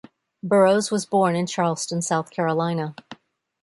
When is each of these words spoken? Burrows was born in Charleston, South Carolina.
Burrows 0.41 0.89
was 0.89 1.05
born 1.05 1.35
in 1.35 1.45
Charleston, 1.45 2.01
South 2.01 2.31
Carolina. 2.31 2.95